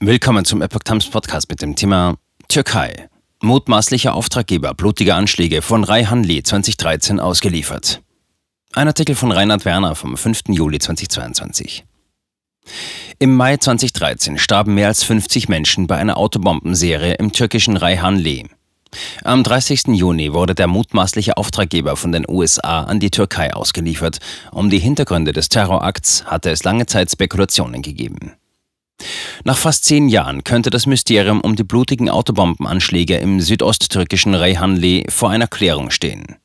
Willkommen 0.00 0.44
zum 0.44 0.62
Epoch 0.62 0.84
Times 0.84 1.10
Podcast 1.10 1.50
mit 1.50 1.60
dem 1.60 1.74
Thema 1.74 2.18
Türkei. 2.46 3.08
Mutmaßlicher 3.42 4.14
Auftraggeber 4.14 4.72
blutiger 4.72 5.16
Anschläge 5.16 5.60
von 5.60 5.82
Rayhan 5.82 6.22
Lee 6.22 6.44
2013 6.44 7.18
ausgeliefert. 7.18 8.00
Ein 8.74 8.86
Artikel 8.86 9.16
von 9.16 9.32
Reinhard 9.32 9.64
Werner 9.64 9.96
vom 9.96 10.16
5. 10.16 10.50
Juli 10.50 10.78
2022. 10.78 11.84
Im 13.18 13.34
Mai 13.34 13.56
2013 13.56 14.38
starben 14.38 14.74
mehr 14.74 14.86
als 14.86 15.02
50 15.02 15.48
Menschen 15.48 15.88
bei 15.88 15.96
einer 15.96 16.16
Autobombenserie 16.16 17.14
im 17.14 17.32
türkischen 17.32 17.76
Rayhan 17.76 18.18
Lee. 18.18 18.44
Am 19.24 19.42
30. 19.42 19.88
Juni 19.88 20.32
wurde 20.32 20.54
der 20.54 20.68
mutmaßliche 20.68 21.36
Auftraggeber 21.36 21.96
von 21.96 22.12
den 22.12 22.24
USA 22.28 22.84
an 22.84 23.00
die 23.00 23.10
Türkei 23.10 23.52
ausgeliefert. 23.52 24.18
Um 24.52 24.70
die 24.70 24.78
Hintergründe 24.78 25.32
des 25.32 25.48
Terrorakts 25.48 26.24
hatte 26.26 26.50
es 26.50 26.62
lange 26.62 26.86
Zeit 26.86 27.10
Spekulationen 27.10 27.82
gegeben. 27.82 28.37
Nach 29.44 29.56
fast 29.56 29.84
zehn 29.84 30.08
Jahren 30.08 30.44
könnte 30.44 30.70
das 30.70 30.86
Mysterium 30.86 31.40
um 31.40 31.56
die 31.56 31.64
blutigen 31.64 32.10
Autobombenanschläge 32.10 33.16
im 33.16 33.40
südosttürkischen 33.40 34.34
Reyhanli 34.34 35.06
vor 35.08 35.30
einer 35.30 35.46
Klärung 35.46 35.90
stehen. 35.90 36.36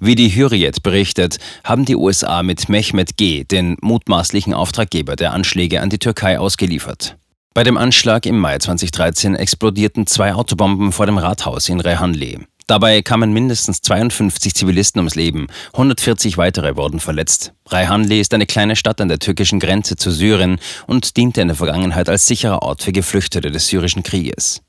Wie 0.00 0.14
die 0.14 0.34
Hürriyet 0.34 0.82
berichtet, 0.82 1.38
haben 1.64 1.84
die 1.84 1.96
USA 1.96 2.42
mit 2.42 2.68
Mehmet 2.68 3.16
G. 3.16 3.44
den 3.44 3.76
mutmaßlichen 3.80 4.54
Auftraggeber 4.54 5.16
der 5.16 5.32
Anschläge 5.32 5.80
an 5.82 5.90
die 5.90 5.98
Türkei 5.98 6.38
ausgeliefert. 6.38 7.16
Bei 7.54 7.64
dem 7.64 7.76
Anschlag 7.76 8.24
im 8.24 8.38
Mai 8.38 8.58
2013 8.58 9.34
explodierten 9.34 10.06
zwei 10.06 10.32
Autobomben 10.32 10.92
vor 10.92 11.06
dem 11.06 11.18
Rathaus 11.18 11.68
in 11.68 11.80
Rehanli. 11.80 12.38
Dabei 12.68 13.00
kamen 13.00 13.32
mindestens 13.32 13.80
52 13.80 14.54
Zivilisten 14.54 14.98
ums 15.00 15.14
Leben, 15.14 15.46
140 15.72 16.36
weitere 16.36 16.76
wurden 16.76 17.00
verletzt. 17.00 17.54
Reyhanli 17.70 18.20
ist 18.20 18.34
eine 18.34 18.44
kleine 18.44 18.76
Stadt 18.76 19.00
an 19.00 19.08
der 19.08 19.18
türkischen 19.18 19.58
Grenze 19.58 19.96
zu 19.96 20.10
Syrien 20.10 20.60
und 20.86 21.16
diente 21.16 21.40
in 21.40 21.48
der 21.48 21.56
Vergangenheit 21.56 22.10
als 22.10 22.26
sicherer 22.26 22.62
Ort 22.62 22.82
für 22.82 22.92
Geflüchtete 22.92 23.50
des 23.50 23.68
syrischen 23.68 24.02
Krieges. 24.02 24.60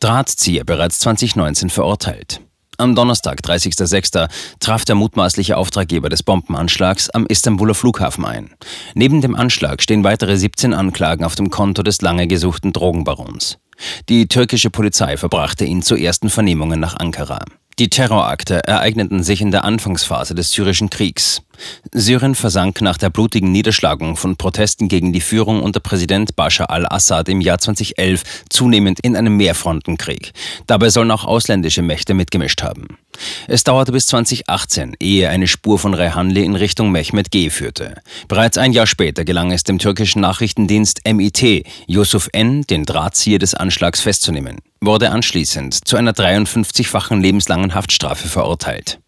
Drahtzieher 0.00 0.64
bereits 0.64 1.00
2019 1.00 1.70
verurteilt. 1.70 2.42
Am 2.76 2.94
Donnerstag, 2.94 3.40
30.06., 3.40 4.28
traf 4.58 4.84
der 4.84 4.94
mutmaßliche 4.94 5.56
Auftraggeber 5.56 6.10
des 6.10 6.22
Bombenanschlags 6.22 7.08
am 7.08 7.26
Istanbuler 7.26 7.74
Flughafen 7.74 8.26
ein. 8.26 8.54
Neben 8.94 9.22
dem 9.22 9.34
Anschlag 9.34 9.82
stehen 9.82 10.04
weitere 10.04 10.36
17 10.36 10.74
Anklagen 10.74 11.24
auf 11.24 11.34
dem 11.34 11.48
Konto 11.48 11.82
des 11.82 12.02
lange 12.02 12.26
gesuchten 12.26 12.74
Drogenbarons. 12.74 13.58
Die 14.08 14.28
türkische 14.28 14.70
Polizei 14.70 15.16
verbrachte 15.16 15.64
ihn 15.64 15.82
zu 15.82 15.96
ersten 15.96 16.30
Vernehmungen 16.30 16.80
nach 16.80 16.96
Ankara. 16.96 17.44
Die 17.78 17.88
Terrorakte 17.88 18.62
ereigneten 18.66 19.22
sich 19.22 19.40
in 19.40 19.50
der 19.50 19.64
Anfangsphase 19.64 20.34
des 20.34 20.52
syrischen 20.52 20.90
Kriegs. 20.90 21.42
Syrien 21.92 22.34
versank 22.34 22.80
nach 22.80 22.96
der 22.96 23.10
blutigen 23.10 23.52
Niederschlagung 23.52 24.16
von 24.16 24.36
Protesten 24.36 24.88
gegen 24.88 25.12
die 25.12 25.20
Führung 25.20 25.62
unter 25.62 25.80
Präsident 25.80 26.36
Bashar 26.36 26.70
al-Assad 26.70 27.28
im 27.28 27.40
Jahr 27.40 27.58
2011 27.58 28.44
zunehmend 28.48 29.00
in 29.00 29.16
einem 29.16 29.36
Mehrfrontenkrieg. 29.36 30.32
Dabei 30.66 30.90
sollen 30.90 31.10
auch 31.10 31.24
ausländische 31.24 31.82
Mächte 31.82 32.14
mitgemischt 32.14 32.62
haben. 32.62 32.98
Es 33.48 33.64
dauerte 33.64 33.92
bis 33.92 34.06
2018, 34.06 34.96
ehe 35.00 35.28
eine 35.28 35.46
Spur 35.46 35.78
von 35.78 35.94
Rehanli 35.94 36.44
in 36.44 36.56
Richtung 36.56 36.90
Mehmet 36.90 37.30
G. 37.30 37.50
führte. 37.50 37.96
Bereits 38.28 38.58
ein 38.58 38.72
Jahr 38.72 38.86
später 38.86 39.24
gelang 39.24 39.52
es 39.52 39.64
dem 39.64 39.78
türkischen 39.78 40.20
Nachrichtendienst 40.20 41.00
MIT, 41.06 41.66
Yusuf 41.86 42.28
N., 42.32 42.62
den 42.62 42.84
Drahtzieher 42.84 43.38
des 43.38 43.54
Anschlags 43.54 44.00
festzunehmen, 44.00 44.58
wurde 44.80 45.10
anschließend 45.10 45.86
zu 45.86 45.96
einer 45.96 46.12
53-fachen 46.12 47.20
lebenslangen 47.20 47.74
Haftstrafe 47.74 48.28
verurteilt. 48.28 49.00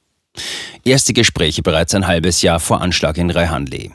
Erste 0.84 1.12
Gespräche 1.12 1.62
bereits 1.62 1.94
ein 1.94 2.06
halbes 2.06 2.42
Jahr 2.42 2.58
vor 2.58 2.80
Anschlag 2.80 3.16
in 3.16 3.30
Rehanli. 3.30 3.92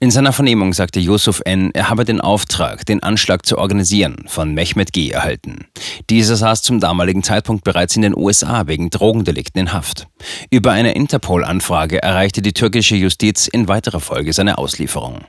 In 0.00 0.10
seiner 0.10 0.32
Vernehmung 0.32 0.72
sagte 0.72 1.00
Yusuf 1.00 1.40
N., 1.44 1.70
er 1.74 1.88
habe 1.88 2.04
den 2.04 2.20
Auftrag, 2.20 2.86
den 2.86 3.02
Anschlag 3.02 3.44
zu 3.44 3.58
organisieren, 3.58 4.24
von 4.26 4.54
Mehmet 4.54 4.92
G. 4.92 5.10
erhalten. 5.10 5.66
Dieser 6.10 6.36
saß 6.36 6.62
zum 6.62 6.78
damaligen 6.78 7.22
Zeitpunkt 7.22 7.64
bereits 7.64 7.96
in 7.96 8.02
den 8.02 8.16
USA 8.16 8.66
wegen 8.66 8.90
Drogendelikten 8.90 9.60
in 9.60 9.72
Haft. 9.72 10.06
Über 10.50 10.72
eine 10.72 10.92
Interpol-Anfrage 10.92 12.02
erreichte 12.02 12.42
die 12.42 12.52
türkische 12.52 12.94
Justiz 12.94 13.48
in 13.48 13.66
weiterer 13.66 14.00
Folge 14.00 14.32
seine 14.32 14.58
Auslieferung. 14.58 15.24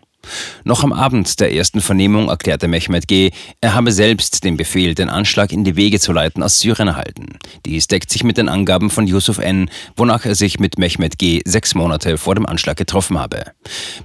Noch 0.64 0.84
am 0.84 0.94
Abend 0.94 1.40
der 1.40 1.54
ersten 1.54 1.82
Vernehmung 1.82 2.30
erklärte 2.30 2.68
Mehmet 2.68 3.08
G., 3.08 3.32
er 3.62 3.74
habe 3.74 3.92
selbst 3.92 4.44
den 4.44 4.58
Befehl, 4.58 4.96
den 4.96 5.10
Anschlag 5.10 5.52
in 5.52 5.64
die 5.64 5.76
Wege 5.76 6.00
zu 6.00 6.12
leiten, 6.12 6.44
aus 6.44 6.60
Syrien 6.60 6.88
erhalten. 6.88 7.40
Dies 7.66 7.88
deckt 7.88 8.10
sich 8.12 8.24
mit 8.24 8.38
den 8.38 8.50
Angaben 8.50 8.90
von 8.90 9.08
Yusuf 9.08 9.38
N., 9.38 9.70
wonach 9.96 10.26
er 10.26 10.36
sich 10.36 10.60
mit 10.60 10.78
Mehmet 10.78 11.18
G. 11.18 11.42
sechs 11.46 11.76
Monate 11.76 12.18
vor 12.18 12.36
dem 12.36 12.46
Anschlag 12.46 12.78
getroffen 12.78 13.20
habe. 13.20 13.44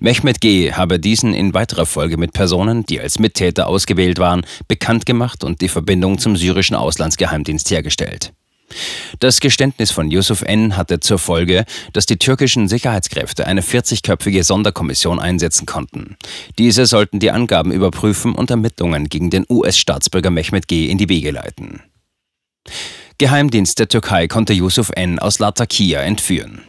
Mehmet 0.00 0.40
G. 0.40 0.72
habe 0.72 0.98
diesen 0.98 1.34
in 1.34 1.54
weiterer 1.54 1.86
Folge 1.86 2.16
mit 2.16 2.32
Personen, 2.32 2.84
die 2.84 3.00
als 3.00 3.18
Mittäter 3.18 3.66
ausgewählt 3.66 4.18
waren, 4.18 4.46
bekannt 4.68 5.06
gemacht 5.06 5.44
und 5.44 5.60
die 5.60 5.68
Verbindung 5.68 6.18
zum 6.18 6.36
syrischen 6.36 6.76
Auslandsgeheimdienst 6.76 7.70
hergestellt. 7.70 8.32
Das 9.20 9.40
Geständnis 9.40 9.90
von 9.90 10.10
Yusuf 10.10 10.42
N. 10.42 10.76
hatte 10.76 11.00
zur 11.00 11.18
Folge, 11.18 11.64
dass 11.92 12.06
die 12.06 12.18
türkischen 12.18 12.68
Sicherheitskräfte 12.68 13.46
eine 13.46 13.62
40-köpfige 13.62 14.42
Sonderkommission 14.42 15.20
einsetzen 15.20 15.66
konnten. 15.66 16.16
Diese 16.58 16.86
sollten 16.86 17.20
die 17.20 17.30
Angaben 17.30 17.72
überprüfen 17.72 18.34
und 18.34 18.50
Ermittlungen 18.50 19.08
gegen 19.08 19.30
den 19.30 19.46
US-Staatsbürger 19.48 20.30
Mehmet 20.30 20.68
G. 20.68 20.86
in 20.86 20.98
die 20.98 21.08
Wege 21.08 21.30
leiten. 21.30 21.82
Geheimdienst 23.18 23.78
der 23.78 23.88
Türkei 23.88 24.26
konnte 24.26 24.52
Yusuf 24.52 24.90
N. 24.94 25.18
aus 25.18 25.38
Latakia 25.38 26.00
entführen 26.00 26.62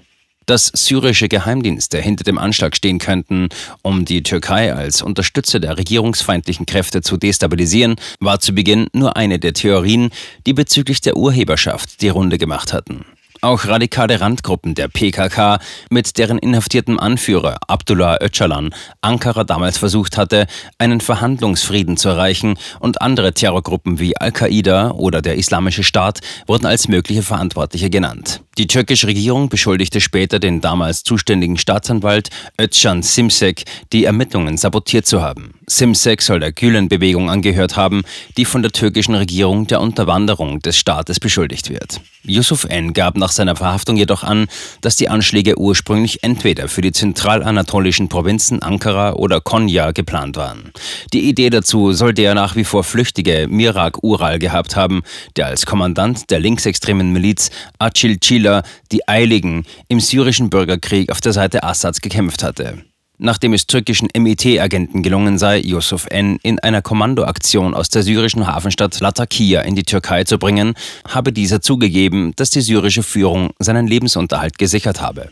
dass 0.46 0.68
syrische 0.74 1.28
Geheimdienste 1.28 2.00
hinter 2.00 2.24
dem 2.24 2.38
Anschlag 2.38 2.76
stehen 2.76 3.00
könnten, 3.00 3.50
um 3.82 4.06
die 4.06 4.24
Türkei 4.24 4.74
als 4.74 5.02
Unterstützer 5.02 5.60
der 5.60 5.78
regierungsfeindlichen 5.78 6.66
Kräfte 6.66 7.02
zu 7.02 7.18
destabilisieren, 7.18 7.96
war 8.20 8.40
zu 8.40 8.54
Beginn 8.54 8.88
nur 8.94 9.16
eine 9.18 9.40
der 9.40 9.54
Theorien, 9.54 10.10
die 10.46 10.54
bezüglich 10.54 11.02
der 11.02 11.18
Urheberschaft 11.18 12.02
die 12.02 12.10
Runde 12.10 12.38
gemacht 12.38 12.74
hatten. 12.74 13.06
Auch 13.42 13.66
radikale 13.66 14.22
Randgruppen 14.22 14.74
der 14.74 14.88
PKK, 14.88 15.60
mit 15.92 16.18
deren 16.18 16.40
inhaftiertem 16.40 17.00
Anführer 17.00 17.58
Abdullah 17.68 18.18
Öcalan 18.22 18.74
Ankara 19.02 19.44
damals 19.44 19.78
versucht 19.78 20.18
hatte, 20.18 20.48
einen 20.80 21.02
Verhandlungsfrieden 21.02 21.98
zu 21.98 22.10
erreichen, 22.10 22.58
und 22.80 23.02
andere 23.02 23.34
Terrorgruppen 23.34 24.00
wie 24.00 24.18
Al-Qaida 24.18 24.92
oder 24.92 25.22
der 25.22 25.36
Islamische 25.36 25.84
Staat 25.84 26.22
wurden 26.48 26.66
als 26.66 26.88
mögliche 26.88 27.22
Verantwortliche 27.22 27.90
genannt. 27.90 28.42
Die 28.58 28.68
türkische 28.68 29.08
Regierung 29.08 29.50
beschuldigte 29.50 30.00
später 30.00 30.40
den 30.40 30.62
damals 30.62 31.04
zuständigen 31.04 31.58
Staatsanwalt 31.58 32.30
Özcan 32.58 33.04
Simsek, 33.04 33.66
die 33.92 34.06
Ermittlungen 34.06 34.56
sabotiert 34.56 35.06
zu 35.06 35.22
haben. 35.22 35.56
Simsek 35.68 36.22
soll 36.22 36.40
der 36.40 36.54
Gülen-Bewegung 36.54 37.30
angehört 37.30 37.76
haben, 37.76 38.04
die 38.38 38.46
von 38.46 38.62
der 38.62 38.72
türkischen 38.72 39.14
Regierung 39.14 39.68
der 39.68 39.82
Unterwanderung 39.82 40.60
des 40.60 40.78
Staates 40.78 41.20
beschuldigt 41.20 41.70
wird. 41.70 42.00
Yusuf 42.24 42.64
N. 42.64 42.94
gab 42.94 43.18
nach 43.18 43.32
seiner 43.32 43.58
Verhaftung 43.58 43.98
jedoch 43.98 44.24
an, 44.24 44.48
dass 44.80 44.96
die 44.96 45.10
Anschläge 45.10 45.60
ursprünglich 45.60 46.24
entweder 46.24 46.70
für 46.70 46.82
die 46.82 46.94
zentralanatolischen 46.94 48.08
Provinzen 48.08 48.62
Ankara 48.62 49.14
oder 49.14 49.42
Konya 49.42 49.92
geplant 49.92 50.38
waren. 50.38 50.72
Die 51.12 51.28
Idee 51.28 51.50
dazu 51.50 51.92
soll 51.92 52.14
der 52.14 52.36
nach 52.36 52.56
wie 52.56 52.64
vor 52.64 52.86
flüchtige 52.86 53.48
Mirak 53.50 54.02
Ural 54.02 54.40
gehabt 54.40 54.78
haben, 54.78 55.04
der 55.36 55.48
als 55.48 55.66
Kommandant 55.66 56.30
der 56.32 56.40
linksextremen 56.40 57.12
Miliz 57.12 57.52
Acil 57.80 58.18
Cil 58.20 58.45
Spieler, 58.46 58.62
die 58.92 59.08
Eiligen, 59.08 59.66
im 59.88 60.00
syrischen 60.00 60.52
Bürgerkrieg 60.52 61.12
auf 61.12 61.20
der 61.20 61.34
Seite 61.34 61.64
Assads 61.64 62.00
gekämpft 62.02 62.44
hatte. 62.44 62.84
Nachdem 63.18 63.54
es 63.54 63.66
türkischen 63.66 64.10
MIT-Agenten 64.16 65.02
gelungen 65.02 65.40
sei, 65.40 65.62
Yusuf 65.62 66.06
N. 66.12 66.38
in 66.44 66.60
einer 66.60 66.84
Kommandoaktion 66.84 67.74
aus 67.74 67.90
der 67.90 68.04
syrischen 68.04 68.46
Hafenstadt 68.46 69.00
Latakia 69.00 69.62
in 69.62 69.74
die 69.74 69.84
Türkei 69.84 70.26
zu 70.26 70.38
bringen, 70.38 70.76
habe 71.08 71.34
dieser 71.34 71.60
zugegeben, 71.60 72.34
dass 72.36 72.52
die 72.52 72.62
syrische 72.62 73.02
Führung 73.02 73.50
seinen 73.58 73.88
Lebensunterhalt 73.88 74.60
gesichert 74.60 75.02
habe. 75.02 75.30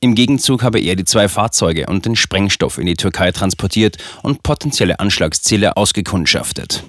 Im 0.00 0.14
Gegenzug 0.14 0.62
habe 0.62 0.80
er 0.80 0.96
die 0.96 1.06
zwei 1.06 1.28
Fahrzeuge 1.28 1.86
und 1.86 2.04
den 2.04 2.16
Sprengstoff 2.16 2.76
in 2.76 2.86
die 2.86 2.96
Türkei 2.96 3.32
transportiert 3.32 3.96
und 4.22 4.42
potenzielle 4.42 5.00
Anschlagsziele 5.00 5.78
ausgekundschaftet. 5.78 6.84